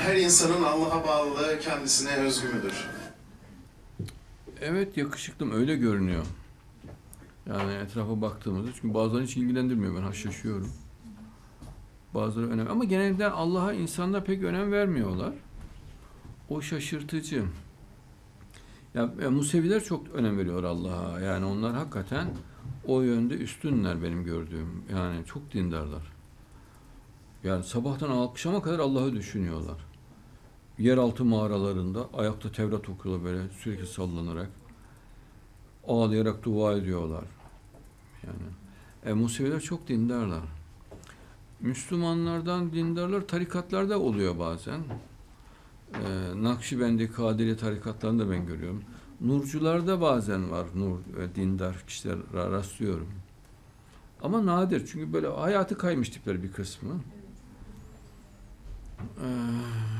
[0.00, 2.88] her insanın Allah'a bağlılığı kendisine özgü müdür?
[4.60, 6.24] Evet yakışıklım öyle görünüyor.
[7.46, 10.72] Yani etrafa baktığımızda çünkü bazıları hiç ilgilendirmiyor ben haşlaşıyorum.
[12.14, 15.32] Bazıları önem ama genelde Allah'a insanlar pek önem vermiyorlar.
[16.48, 17.44] O şaşırtıcı.
[18.94, 21.20] Ya e, Museviler çok önem veriyor Allah'a.
[21.20, 22.28] Yani onlar hakikaten
[22.86, 24.82] o yönde üstünler benim gördüğüm.
[24.92, 26.12] Yani çok dindarlar.
[27.44, 29.89] Yani sabahtan akşama kadar Allah'ı düşünüyorlar.
[30.80, 34.50] Yeraltı mağaralarında ayakta Tevrat okuyorlar böyle sürekli sallanarak.
[35.86, 37.24] Ağlayarak dua ediyorlar.
[38.26, 38.36] Yani
[39.04, 40.40] e, Museviler çok dindarlar.
[41.60, 44.80] Müslümanlardan dindarlar tarikatlarda oluyor bazen.
[45.94, 48.82] E, Nakşibendi, Kadiri tarikatlarında ben görüyorum.
[49.20, 53.08] Nurcularda bazen var nur e, dindar kişiler ra- rastlıyorum.
[54.22, 56.94] Ama nadir çünkü böyle hayatı kaymış tipler bir kısmı.
[59.00, 59.99] Ee,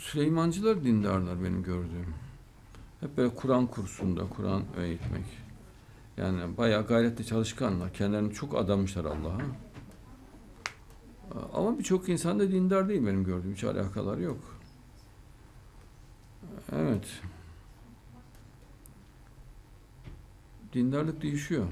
[0.00, 2.14] Süleymancılar dindarlar benim gördüğüm.
[3.00, 5.24] Hep böyle Kur'an kursunda, Kur'an eğitmek.
[6.16, 7.92] Yani bayağı gayretli çalışkanlar.
[7.92, 9.40] Kendilerini çok adamışlar Allah'a.
[11.52, 13.52] Ama birçok insan da dindar değil benim gördüğüm.
[13.52, 14.60] Hiç alakaları yok.
[16.72, 17.20] Evet.
[20.72, 21.66] Dindarlık değişiyor.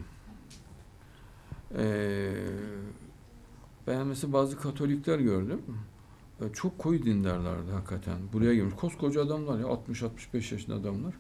[1.79, 2.33] Ee,
[3.87, 5.63] ben mesela bazı Katolikler gördüm.
[6.41, 8.19] Ee, Çok koyu dindarlardı hakikaten.
[8.33, 8.75] Buraya gelmiş.
[8.75, 11.15] Koskoca adamlar ya 60-65 yaşında adamlar.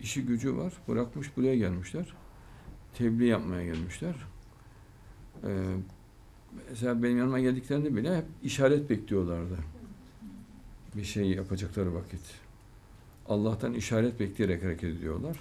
[0.00, 0.72] İşi gücü var.
[0.88, 2.14] Bırakmış buraya gelmişler.
[2.94, 4.14] Tebliğ yapmaya gelmişler.
[5.44, 5.76] Ee,
[6.68, 9.56] mesela benim yanıma geldiklerinde bile hep işaret bekliyorlardı.
[10.96, 12.20] Bir şey yapacakları vakit.
[13.28, 15.40] Allah'tan işaret bekleyerek hareket ediyorlar.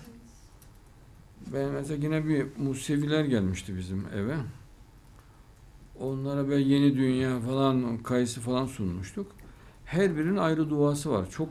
[1.53, 4.37] Ben mesela yine bir Museviler gelmişti bizim eve.
[6.01, 9.31] Onlara böyle yeni dünya falan kayısı falan sunmuştuk.
[9.85, 11.29] Her birinin ayrı duası var.
[11.29, 11.49] Çok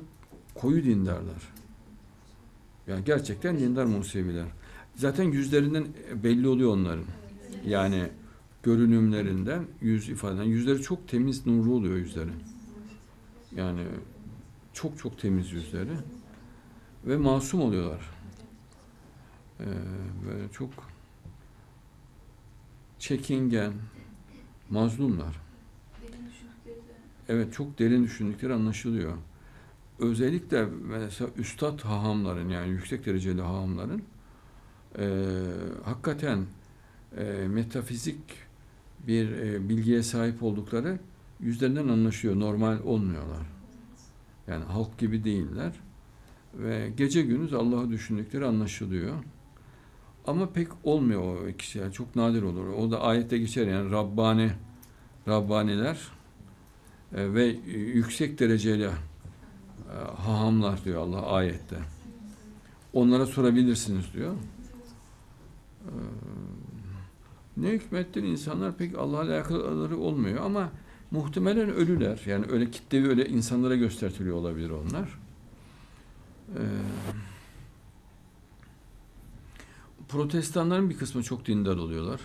[0.54, 1.48] koyu dindarlar.
[2.86, 4.46] Yani gerçekten dindar Museviler.
[4.96, 7.04] Zaten yüzlerinden belli oluyor onların.
[7.66, 8.08] Yani
[8.62, 10.44] görünümlerinden, yüz ifadeden.
[10.44, 12.30] Yüzleri çok temiz, nurlu oluyor yüzleri.
[13.56, 13.84] Yani
[14.72, 15.92] çok çok temiz yüzleri.
[17.06, 18.10] Ve masum oluyorlar.
[19.60, 19.64] Ee,
[20.26, 20.70] böyle çok
[22.98, 23.72] çekingen,
[24.70, 25.40] mazlumlar.
[27.28, 29.12] Evet çok derin düşündükleri anlaşılıyor.
[29.98, 34.02] Özellikle mesela üstad hahamların yani yüksek dereceli hahamların
[34.98, 35.34] e,
[35.84, 36.46] hakikaten
[37.16, 38.20] e, metafizik
[39.06, 40.98] bir e, bilgiye sahip oldukları
[41.40, 42.40] yüzlerinden anlaşıyor.
[42.40, 43.46] Normal olmuyorlar.
[44.46, 45.72] Yani halk gibi değiller.
[46.54, 49.14] Ve gece gündüz Allah'ı düşündükleri anlaşılıyor.
[50.26, 51.92] Ama pek olmuyor o kişiler.
[51.92, 52.66] Çok nadir olur.
[52.66, 54.50] O da ayette geçer yani Rabbani
[55.28, 55.98] Rabbaniler
[57.14, 58.90] e, ve yüksek dereceli e,
[60.22, 61.76] hahamlar diyor Allah ayette.
[62.92, 64.32] Onlara sorabilirsiniz diyor.
[65.82, 65.92] E,
[67.56, 70.70] ne hükmettir insanlar pek Allah'la alakaları olmuyor ama
[71.10, 72.22] muhtemelen ölüler.
[72.26, 75.18] Yani öyle kitlevi öyle insanlara göstertiliyor olabilir onlar.
[76.48, 76.60] Ee,
[80.10, 82.20] protestanların bir kısmı çok dindar oluyorlar.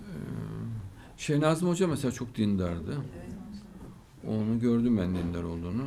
[0.00, 0.12] Ee,
[1.16, 2.98] Şeyh Nazım Hoca mesela çok dindardı.
[4.26, 5.86] Onu gördüm ben dindar olduğunu.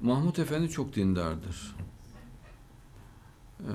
[0.00, 1.76] Mahmut Efendi çok dindardır.
[3.60, 3.72] Ee,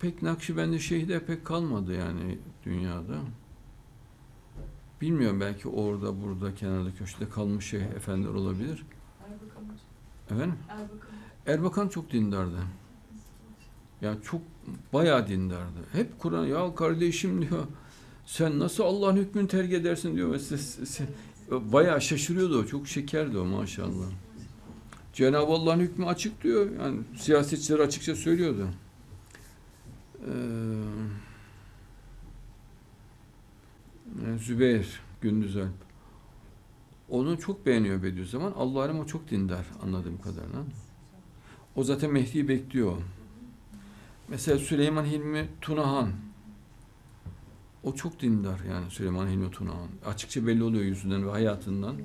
[0.00, 3.18] pek Nakşibendi şeyhler pek kalmadı yani dünyada.
[5.00, 8.82] Bilmiyorum belki orada burada kenarda köşede kalmış şeyh efendiler olabilir.
[9.24, 9.64] Erbakan.
[10.30, 10.58] Efendim?
[10.68, 11.08] Erbakan.
[11.46, 12.58] Erbakan çok dindardı.
[14.00, 14.40] Yani çok
[14.92, 15.78] bayağı dindardı.
[15.92, 17.64] Hep Kur'an ya kardeşim diyor.
[18.26, 20.28] Sen nasıl Allah'ın hükmünü terk edersin diyor.
[20.28, 20.82] Mesela se-
[21.50, 22.66] se- bayağı şaşırıyordu o.
[22.66, 24.06] Çok şekerdi o maşallah.
[25.12, 26.70] Cenab-ı Allah'ın hükmü açık diyor.
[26.80, 28.68] Yani siyasetçiler açıkça söylüyordu.
[30.26, 31.27] Ee, yani
[34.38, 35.88] Zübeyir Gündüz Alp.
[37.08, 38.52] Onu çok beğeniyor Bediüzzaman.
[38.52, 40.62] Allah alem o çok dindar anladığım kadarıyla.
[41.76, 42.96] O zaten Mehdi'yi bekliyor.
[44.28, 46.10] Mesela Süleyman Hilmi Tunahan.
[47.82, 49.88] O çok dindar yani Süleyman Hilmi Tunahan.
[50.06, 51.96] Açıkça belli oluyor yüzünden ve hayatından.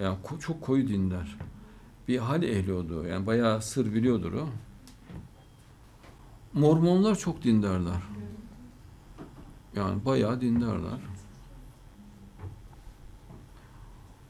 [0.00, 1.38] Yani çok koyu dindar.
[2.08, 3.06] Bir hal ehli oldu.
[3.06, 4.48] Yani bayağı sır biliyordur o.
[6.52, 8.02] Mormonlar çok dindarlar.
[9.76, 11.00] Yani bayağı dindarlar.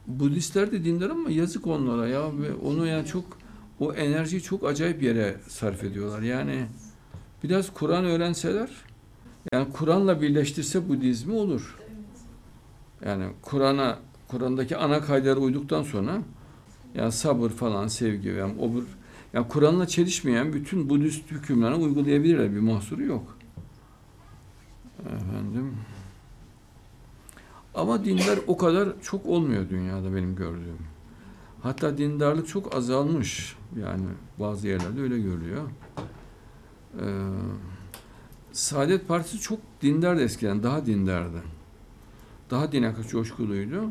[0.07, 3.25] Budistler de dindar ama yazık onlara ya ve onu yani çok
[3.79, 6.21] o enerjiyi çok acayip yere sarf ediyorlar.
[6.21, 6.65] Yani
[7.43, 8.69] Biraz Kur'an öğrenseler,
[9.53, 11.77] yani Kur'an'la birleştirse Budizmi olur.
[13.05, 16.21] Yani Kur'an'a, Kur'an'daki ana kaydetlere uyduktan sonra
[16.95, 18.83] yani sabır falan, sevgi ve obur,
[19.33, 22.55] yani Kur'an'la çelişmeyen bütün Budist hükümlerini uygulayabilirler.
[22.55, 23.36] Bir mahsuru yok.
[24.99, 25.77] Efendim.
[27.75, 30.77] Ama dindar o kadar çok olmuyor dünyada benim gördüğüm.
[31.61, 33.55] Hatta dindarlık çok azalmış.
[33.79, 34.05] Yani
[34.39, 35.63] bazı yerlerde öyle görülüyor.
[37.01, 37.05] Ee,
[38.51, 40.63] Saadet Partisi çok dindardı eskiden.
[40.63, 41.41] Daha dindardı.
[42.49, 43.89] Daha dine coşkuluydu.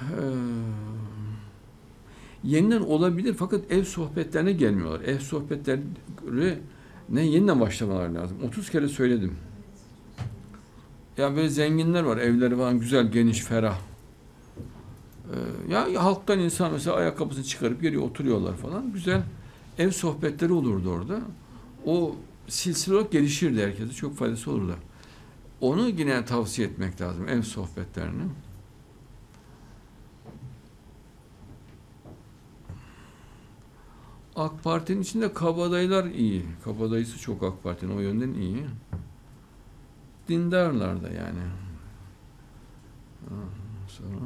[0.00, 0.04] Ee,
[2.44, 5.00] yeniden olabilir fakat ev sohbetlerine gelmiyorlar.
[5.00, 5.82] Ev sohbetleri
[7.10, 8.36] ne yeniden başlamalar lazım.
[8.44, 9.36] 30 kere söyledim.
[11.16, 13.78] Ya böyle zenginler var, evleri falan güzel, geniş, ferah.
[15.32, 18.92] Ee, ya halktan insan mesela ayakkabısını çıkarıp geliyor, oturuyorlar falan.
[18.92, 19.22] Güzel
[19.78, 21.20] ev sohbetleri olurdu orada.
[21.86, 22.16] O
[22.48, 23.92] silsile olarak gelişirdi herkese.
[23.92, 24.76] Çok faydası olurdu.
[25.60, 28.22] Onu yine tavsiye etmek lazım, ev sohbetlerini.
[34.38, 36.46] AK Parti'nin içinde kabadayılar iyi.
[36.64, 38.66] Kabadayısı çok AK Parti'nin o yönden iyi.
[40.28, 41.40] Dindarlar da yani.
[43.88, 44.18] Sonra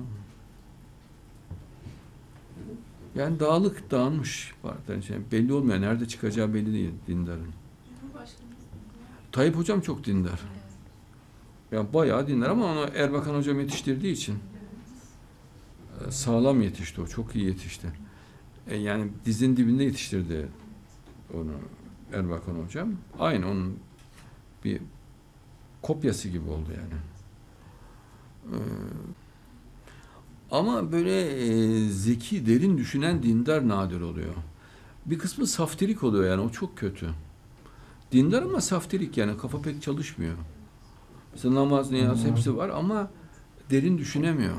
[3.14, 5.18] yani dağlık dağılmış partilerin içinde.
[5.32, 5.80] Belli olmuyor.
[5.80, 7.48] Nerede çıkacağı belli değil dindarın.
[9.32, 10.40] Tayyip Hocam çok dindar.
[11.72, 14.38] Yani bayağı dindar ama onu Erbakan Hocam yetiştirdiği için
[16.06, 17.06] e, sağlam yetişti o.
[17.06, 18.01] Çok iyi yetişti.
[18.68, 20.48] E, yani dizin dibinde yetiştirdi
[21.34, 21.52] onu
[22.12, 22.92] Erbakan Hocam.
[23.18, 23.78] Aynı onun
[24.64, 24.80] bir
[25.82, 27.00] kopyası gibi oldu yani.
[28.46, 28.58] Ee,
[30.50, 34.34] ama böyle e, zeki, derin düşünen dindar nadir oluyor.
[35.06, 37.10] Bir kısmı saftirik oluyor yani o çok kötü.
[38.12, 40.34] Dindar ama saftirik yani kafa pek çalışmıyor.
[41.32, 43.10] Mesela namaz, niyaz hepsi var ama
[43.70, 44.56] derin düşünemiyor.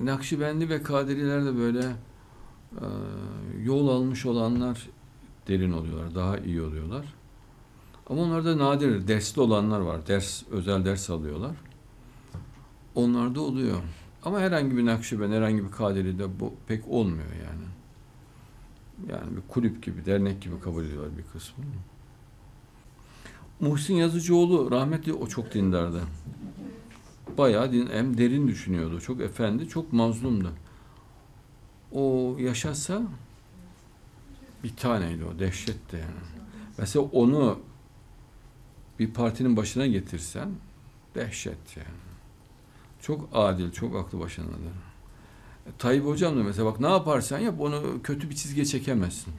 [0.00, 1.80] Nakşibendi ve Kadiriler de böyle
[2.72, 2.86] e,
[3.62, 4.88] yol almış olanlar
[5.48, 7.14] derin oluyorlar, daha iyi oluyorlar.
[8.10, 10.06] Ama onlarda nadir, dersli olanlar var.
[10.06, 11.56] Ders, özel ders alıyorlar.
[12.94, 13.78] Onlarda oluyor.
[14.24, 17.66] Ama herhangi bir Nakşiben, herhangi bir Kadiri'de bu pek olmuyor yani.
[19.10, 21.64] Yani bir kulüp gibi, dernek gibi kabul ediyorlar bir kısmı.
[23.60, 26.02] Muhsin Yazıcıoğlu rahmetli o çok dindardı.
[27.38, 29.00] Bayağı din, hem derin düşünüyordu.
[29.00, 30.52] Çok efendi, çok mazlumdu.
[31.92, 33.02] O yaşasa
[34.64, 36.28] bir taneydi o, dehşetti yani.
[36.78, 37.58] Mesela onu
[38.98, 40.48] bir partinin başına getirsen
[41.14, 42.08] dehşet yani.
[43.00, 44.56] Çok adil, çok aklı başındadır.
[45.66, 49.32] E, Tayyip Hocam da mesela bak ne yaparsan yap onu kötü bir çizgiye çekemezsin.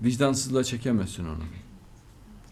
[0.00, 1.44] Vicdansızlığa çekemezsin onu.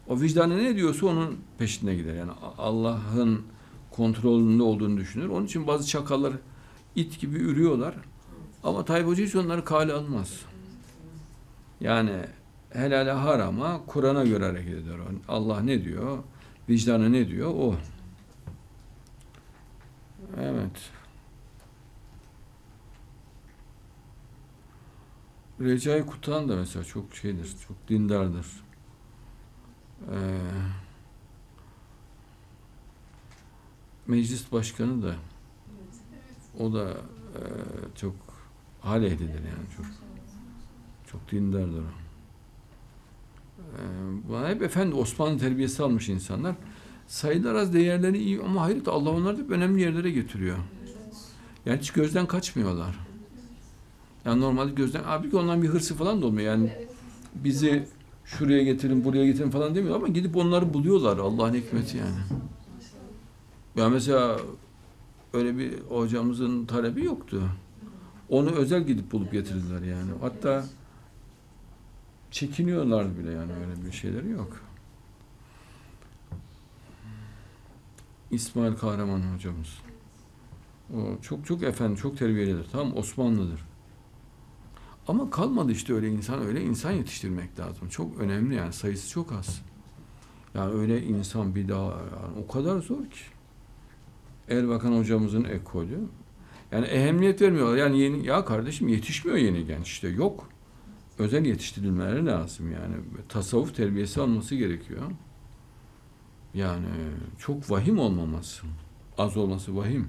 [0.09, 2.15] O vicdanı ne diyorsa onun peşinde gider.
[2.15, 3.43] Yani Allah'ın
[3.91, 5.29] kontrolünde olduğunu düşünür.
[5.29, 6.33] Onun için bazı çakallar
[6.95, 7.95] it gibi ürüyorlar.
[8.65, 10.41] Ama Tayyip Hoca hiç onları kale almaz.
[11.81, 12.13] Yani
[12.71, 14.97] helale harama Kur'an'a göre hareket eder.
[15.29, 16.19] Allah ne diyor?
[16.69, 17.51] Vicdanı ne diyor?
[17.55, 17.75] O.
[20.41, 20.91] Evet.
[25.61, 28.47] Recai Kutan da mesela çok şeydir, çok dindardır.
[30.11, 30.39] Ee,
[34.09, 35.15] meclis başkanı da
[36.59, 36.89] o da
[37.35, 37.41] e,
[37.95, 38.15] çok
[38.81, 39.87] hal ehlidir yani çok
[41.11, 42.09] çok dindardır o.
[44.35, 46.55] Ee, hep efendi Osmanlı terbiyesi almış insanlar.
[47.07, 50.57] Sayılar az değerleri iyi ama hayret Allah onları hep önemli yerlere getiriyor.
[51.67, 52.99] Yani hiç gözden kaçmıyorlar.
[54.25, 56.47] Yani normalde gözden abi ki ondan bir hırsı falan da olmuyor.
[56.47, 56.73] Yani
[57.35, 57.89] bizi
[58.25, 61.19] şuraya getirin, buraya getirin falan demiyor ama gidip onları buluyorlar.
[61.19, 62.19] Allah'ın hikmeti yani.
[63.79, 64.41] Ya mesela
[65.33, 67.43] öyle bir hocamızın talebi yoktu.
[68.29, 70.11] Onu özel gidip bulup getirdiler yani.
[70.21, 70.65] Hatta
[72.31, 74.61] çekiniyorlar bile yani öyle bir şeyleri yok.
[78.31, 79.79] İsmail Kahraman hocamız.
[80.95, 82.67] O çok çok efendi, çok terbiyelidir.
[82.73, 83.61] Tam Osmanlıdır.
[85.09, 87.89] Ama kalmadı işte öyle insan, öyle insan yetiştirmek lazım.
[87.89, 89.63] Çok önemli yani sayısı çok az.
[90.55, 93.38] Yani öyle insan bir daha yani o kadar zor ki.
[94.51, 96.01] Erbakan hocamızın ekolü.
[96.73, 97.77] Yani ehemmiyet vermiyorlar.
[97.77, 100.49] Yani yeni ya kardeşim yetişmiyor yeni genç işte yok.
[101.19, 102.95] Özel yetiştirilmeleri lazım yani.
[103.29, 105.03] Tasavvuf terbiyesi alması gerekiyor.
[106.55, 106.87] Yani
[107.39, 108.67] çok vahim olmaması.
[109.19, 110.09] Az olması vahim.